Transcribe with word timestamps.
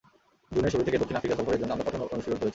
জুনের 0.55 0.71
শুরু 0.73 0.83
থেকেই 0.85 1.01
দক্ষিণ 1.01 1.17
আফ্রিকা 1.19 1.37
সফরের 1.39 1.59
জন্য 1.61 1.71
আমরা 1.75 1.85
কঠোর 1.87 2.13
অনুশীলন 2.15 2.37
করেছি। 2.39 2.49